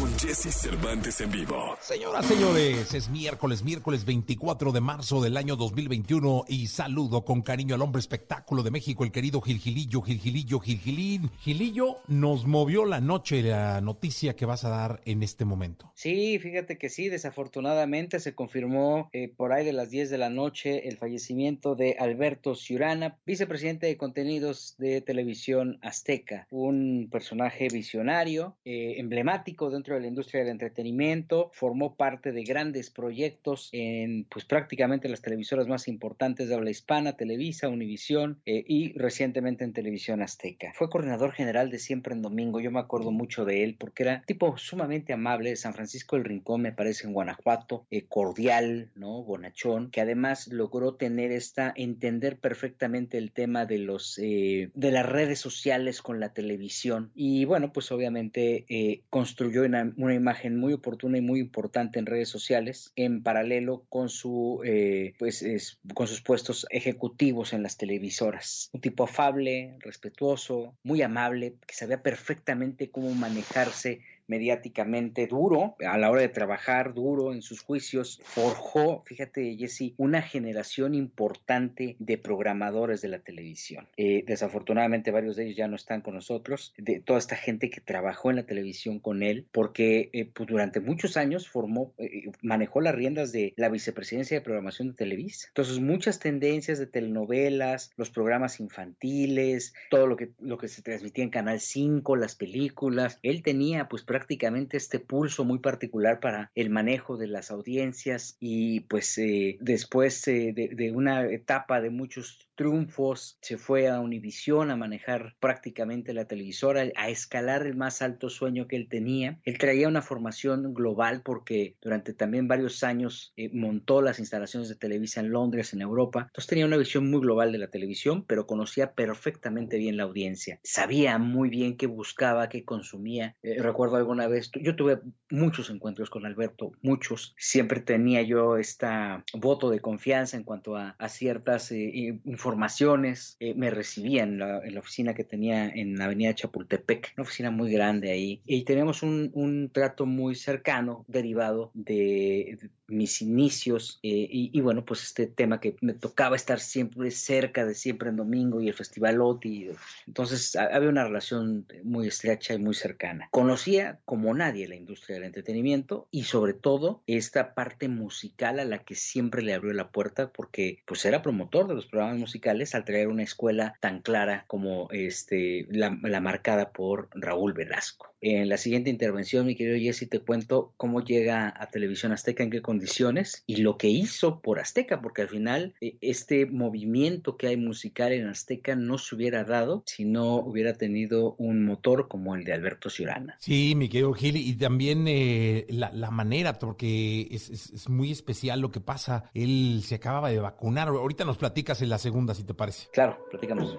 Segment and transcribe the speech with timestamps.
[0.00, 1.76] con Jesse Cervantes en vivo.
[1.80, 7.74] Señoras, señores, es miércoles, miércoles 24 de marzo del año 2021 y saludo con cariño
[7.74, 11.30] al hombre espectáculo de México, el querido Gilgilillo, Gilgilillo, Gilgilín.
[11.40, 15.92] Gilillo nos movió la noche la noticia que vas a dar en este momento.
[15.94, 20.30] Sí, fíjate que sí, desafortunadamente se confirmó eh, por ahí de las 10 de la
[20.30, 28.56] noche el fallecimiento de Alberto Ciurana, vicepresidente de contenidos de televisión azteca, un personaje visionario,
[28.64, 34.44] eh, emblemático dentro de la industria del entretenimiento, formó parte de grandes proyectos en pues
[34.44, 40.22] prácticamente las televisoras más importantes de habla hispana, Televisa, Univisión eh, y recientemente en televisión
[40.22, 40.72] azteca.
[40.74, 44.22] Fue coordinador general de Siempre en Domingo, yo me acuerdo mucho de él porque era
[44.26, 49.24] tipo sumamente amable de San Francisco del Rincón, me parece en Guanajuato, eh, cordial, ¿no?
[49.24, 55.08] Bonachón, que además logró tener esta, entender perfectamente el tema de los, de la las
[55.08, 61.18] redes sociales con la televisión y bueno, pues obviamente eh, construyó una, imagen muy oportuna
[61.18, 66.22] y muy importante en redes sociales en paralelo con su eh, pues es, con sus
[66.22, 68.70] puestos ejecutivos en las televisoras.
[68.72, 74.00] Un tipo afable, respetuoso, muy amable, que sabía perfectamente cómo manejarse
[74.30, 80.22] mediáticamente duro a la hora de trabajar duro en sus juicios, forjó, fíjate Jesse, una
[80.22, 83.88] generación importante de programadores de la televisión.
[83.96, 87.80] Eh, desafortunadamente varios de ellos ya no están con nosotros, de toda esta gente que
[87.80, 92.80] trabajó en la televisión con él, porque eh, pues durante muchos años formó, eh, manejó
[92.80, 95.48] las riendas de la vicepresidencia de programación de Televisa.
[95.48, 101.24] Entonces muchas tendencias de telenovelas, los programas infantiles, todo lo que, lo que se transmitía
[101.24, 106.50] en Canal 5, las películas, él tenía pues prácticamente prácticamente este pulso muy particular para
[106.54, 112.50] el manejo de las audiencias y pues eh, después eh, de, una etapa de muchos
[112.60, 118.28] triunfos, se fue a Univisión a manejar prácticamente la televisora, a escalar el más alto
[118.28, 119.38] sueño que él tenía.
[119.44, 124.74] Él traía una formación global porque durante también varios años eh, montó las instalaciones de
[124.74, 126.24] Televisa en Londres, en Europa.
[126.26, 130.60] Entonces tenía una visión muy global de la televisión, pero conocía perfectamente bien la audiencia.
[130.62, 133.36] Sabía muy bien qué buscaba, qué consumía.
[133.42, 135.00] Eh, recuerdo alguna vez, yo tuve
[135.30, 137.34] muchos encuentros con Alberto, muchos.
[137.38, 143.36] Siempre tenía yo esta voto de confianza en cuanto a, ciertas eh, informaciones.
[143.40, 147.70] Eh, me recibía en la, oficina que tenía en la avenida Chapultepec, una oficina muy
[147.70, 154.60] grande ahí, y teníamos un, trato muy cercano derivado de, de mis inicios eh, y,
[154.60, 158.68] bueno, pues este tema que me tocaba estar siempre cerca de siempre en domingo y
[158.68, 159.70] el Festival OTI,
[160.06, 163.28] entonces había una relación muy estrecha y muy cercana.
[163.30, 168.78] Conocía como nadie la industria del entretenimiento y sobre todo esta parte musical a la
[168.78, 172.84] que siempre le abrió la puerta porque pues era promotor de los programas musicales al
[172.84, 178.09] traer una escuela tan clara como este, la, la marcada por Raúl Velasco.
[178.22, 182.50] En la siguiente intervención, mi querido Jesse, te cuento cómo llega a Televisión Azteca, en
[182.50, 187.46] qué condiciones y lo que hizo por Azteca, porque al final eh, este movimiento que
[187.46, 192.34] hay musical en Azteca no se hubiera dado si no hubiera tenido un motor como
[192.34, 193.36] el de Alberto Ciurana.
[193.40, 198.10] Sí, mi querido Gil, y también eh, la, la, manera, porque es, es, es, muy
[198.10, 199.30] especial lo que pasa.
[199.32, 200.88] Él se acababa de vacunar.
[200.88, 202.88] Ahorita nos platicas en la segunda, si te parece.
[202.92, 203.78] Claro, platicamos.